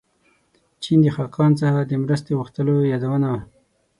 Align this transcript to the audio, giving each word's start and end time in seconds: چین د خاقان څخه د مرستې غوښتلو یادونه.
چین 0.83 0.99
د 1.03 1.07
خاقان 1.15 1.51
څخه 1.61 1.79
د 1.85 1.91
مرستې 2.03 2.31
غوښتلو 2.39 2.75
یادونه. 2.91 3.29